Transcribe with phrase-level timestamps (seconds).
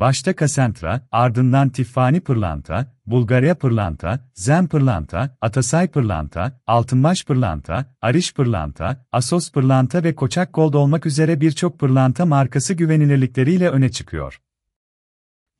[0.00, 9.06] başta Cassandra, ardından Tiffany pırlanta, Bulgarya pırlanta, Zen pırlanta, Atasay pırlanta, Altınbaş pırlanta, Ariş pırlanta,
[9.12, 14.42] Asos pırlanta ve Koçak Gold olmak üzere birçok pırlanta markası güvenilirlikleriyle öne çıkıyor.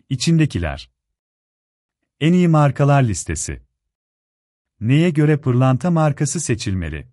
[0.08, 0.90] İçindekiler
[2.20, 3.62] En iyi markalar listesi
[4.80, 7.08] Neye göre pırlanta markası seçilmeli?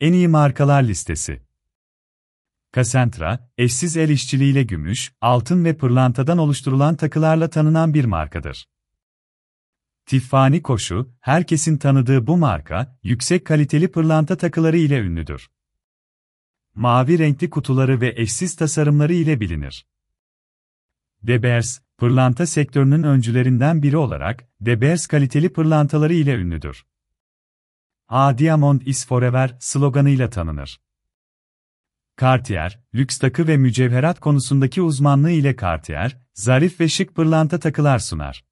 [0.00, 1.47] En iyi markalar listesi
[2.74, 8.68] Cassandra, eşsiz el işçiliğiyle gümüş, altın ve pırlantadan oluşturulan takılarla tanınan bir markadır.
[10.06, 15.48] Tiffany Koşu, herkesin tanıdığı bu marka, yüksek kaliteli pırlanta takıları ile ünlüdür.
[16.74, 19.86] Mavi renkli kutuları ve eşsiz tasarımları ile bilinir.
[21.22, 26.86] De Beers, pırlanta sektörünün öncülerinden biri olarak, De Beers kaliteli pırlantaları ile ünlüdür.
[28.08, 30.80] A Diamond is Forever sloganıyla tanınır.
[32.20, 38.44] Cartier, lüks takı ve mücevherat konusundaki uzmanlığı ile Cartier, zarif ve şık pırlanta takılar sunar.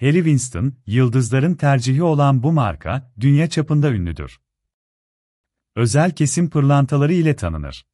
[0.00, 4.40] Harry Winston, yıldızların tercihi olan bu marka, dünya çapında ünlüdür.
[5.76, 7.86] Özel kesim pırlantaları ile tanınır.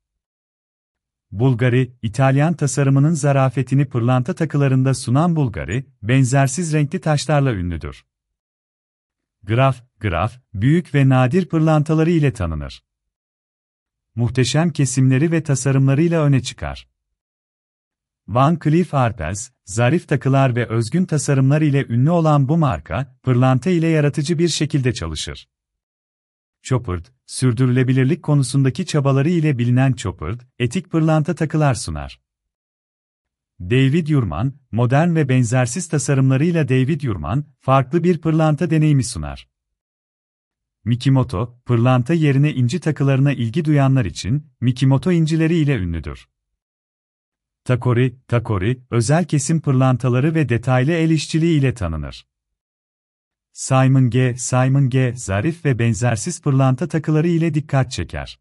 [1.31, 8.05] Bulgari, İtalyan tasarımının zarafetini pırlanta takılarında sunan Bulgari, benzersiz renkli taşlarla ünlüdür.
[9.43, 12.90] Graf, Graf, büyük ve nadir pırlantaları ile tanınır
[14.15, 16.89] muhteşem kesimleri ve tasarımlarıyla öne çıkar.
[18.29, 23.87] Van Cleef Arpels, zarif takılar ve özgün tasarımlar ile ünlü olan bu marka, pırlanta ile
[23.87, 25.49] yaratıcı bir şekilde çalışır.
[26.63, 32.21] Chopard, sürdürülebilirlik konusundaki çabaları ile bilinen Chopard, etik pırlanta takılar sunar.
[33.61, 39.50] David Yurman, modern ve benzersiz tasarımlarıyla David Yurman, farklı bir pırlanta deneyimi sunar.
[40.85, 46.29] Mikimoto, pırlanta yerine inci takılarına ilgi duyanlar için, Mikimoto incileri ile ünlüdür.
[47.65, 52.27] Takori, Takori, özel kesim pırlantaları ve detaylı el işçiliği ile tanınır.
[53.53, 54.35] Simon G.
[54.37, 55.13] Simon G.
[55.17, 58.41] zarif ve benzersiz pırlanta takıları ile dikkat çeker.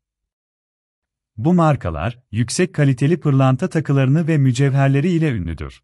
[1.37, 5.83] Bu markalar, yüksek kaliteli pırlanta takılarını ve mücevherleri ile ünlüdür.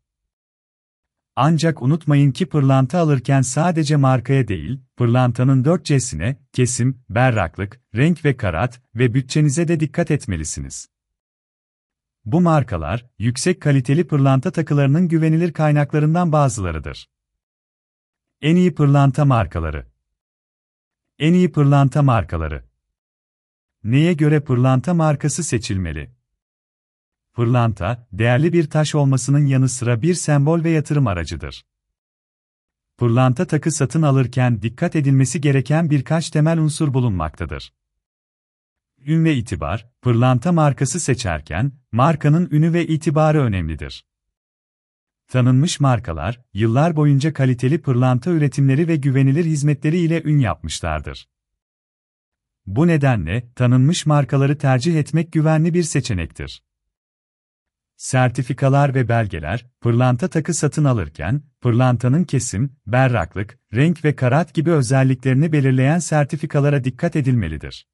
[1.36, 8.82] Ancak unutmayın ki pırlanta alırken sadece markaya değil, pırlantanın 4C'sine, kesim, berraklık, renk ve karat
[8.96, 10.90] ve bütçenize de dikkat etmelisiniz.
[12.26, 17.10] Bu markalar, yüksek kaliteli pırlanta takılarının güvenilir kaynaklarından bazılarıdır.
[18.42, 19.88] En iyi pırlanta markaları
[21.20, 22.64] En iyi pırlanta markaları
[23.84, 26.16] Neye göre pırlanta markası seçilmeli?
[27.36, 31.66] Pırlanta, değerli bir taş olmasının yanı sıra bir sembol ve yatırım aracıdır.
[32.98, 37.74] Pırlanta takı satın alırken dikkat edilmesi gereken birkaç temel unsur bulunmaktadır.
[38.98, 44.06] Ün ve itibar, pırlanta markası seçerken, markanın ünü ve itibarı önemlidir.
[45.28, 51.30] Tanınmış markalar, yıllar boyunca kaliteli pırlanta üretimleri ve güvenilir hizmetleri ile ün yapmışlardır.
[52.66, 56.62] Bu nedenle, tanınmış markaları tercih etmek güvenli bir seçenektir.
[58.06, 65.52] Sertifikalar ve belgeler, pırlanta takı satın alırken, pırlantanın kesim, berraklık, renk ve karat gibi özelliklerini
[65.52, 67.88] belirleyen sertifikalara dikkat edilmelidir.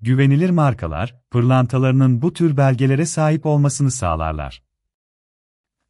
[0.00, 4.62] Güvenilir markalar, pırlantalarının bu tür belgelere sahip olmasını sağlarlar.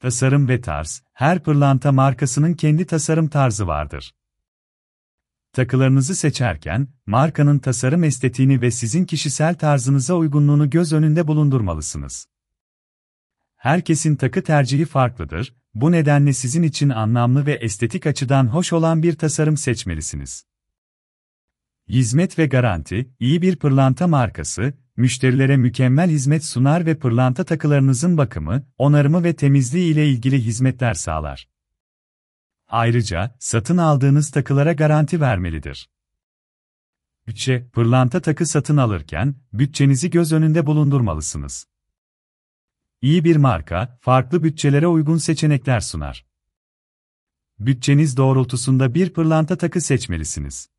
[0.00, 4.14] Tasarım ve tarz, her pırlanta markasının kendi tasarım tarzı vardır.
[5.52, 12.31] Takılarınızı seçerken, markanın tasarım estetiğini ve sizin kişisel tarzınıza uygunluğunu göz önünde bulundurmalısınız.
[13.62, 19.16] Herkesin takı tercihi farklıdır, bu nedenle sizin için anlamlı ve estetik açıdan hoş olan bir
[19.16, 20.46] tasarım seçmelisiniz.
[21.88, 28.66] Hizmet ve garanti, iyi bir pırlanta markası, müşterilere mükemmel hizmet sunar ve pırlanta takılarınızın bakımı,
[28.78, 31.48] onarımı ve temizliği ile ilgili hizmetler sağlar.
[32.68, 35.90] Ayrıca, satın aldığınız takılara garanti vermelidir.
[37.26, 41.71] Bütçe, pırlanta takı satın alırken, bütçenizi göz önünde bulundurmalısınız.
[43.02, 46.26] İyi bir marka, farklı bütçelere uygun seçenekler sunar.
[47.58, 50.70] Bütçeniz doğrultusunda bir pırlanta takı seçmelisiniz.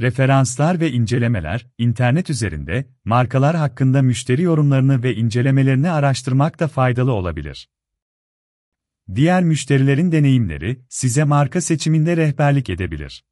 [0.00, 7.70] Referanslar ve incelemeler, internet üzerinde, markalar hakkında müşteri yorumlarını ve incelemelerini araştırmak da faydalı olabilir.
[9.14, 13.24] Diğer müşterilerin deneyimleri, size marka seçiminde rehberlik edebilir.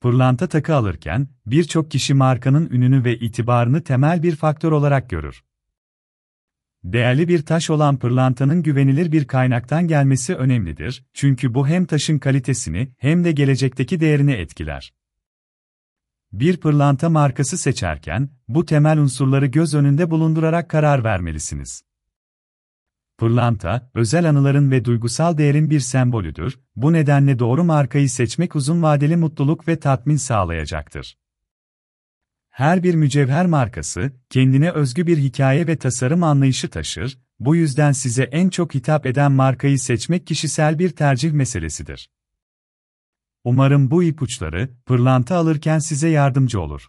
[0.00, 5.47] Pırlanta takı alırken, birçok kişi markanın ününü ve itibarını temel bir faktör olarak görür.
[6.92, 12.92] Değerli bir taş olan pırlantanın güvenilir bir kaynaktan gelmesi önemlidir, çünkü bu hem taşın kalitesini
[12.98, 14.94] hem de gelecekteki değerini etkiler.
[16.32, 21.82] Bir pırlanta markası seçerken, bu temel unsurları göz önünde bulundurarak karar vermelisiniz.
[23.18, 29.16] Pırlanta, özel anıların ve duygusal değerin bir sembolüdür, bu nedenle doğru markayı seçmek uzun vadeli
[29.16, 31.16] mutluluk ve tatmin sağlayacaktır.
[32.58, 38.22] Her bir mücevher markası, kendine özgü bir hikaye ve tasarım anlayışı taşır, bu yüzden size
[38.22, 42.10] en çok hitap eden markayı seçmek kişisel bir tercih meselesidir.
[43.44, 46.88] Umarım bu ipuçları, pırlanta alırken size yardımcı olur.